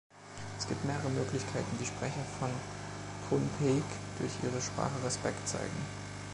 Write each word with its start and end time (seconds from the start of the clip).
Es 0.57 0.67
gibt 0.67 0.83
mehrere 0.83 1.09
Möglichkeiten, 1.11 1.79
wie 1.79 1.85
Sprecher 1.85 2.23
von 2.39 2.49
Pohnpeic 3.29 3.83
durch 4.17 4.31
ihre 4.43 4.59
Sprache 4.59 4.95
Respekt 5.05 5.47
zeigen. 5.47 5.85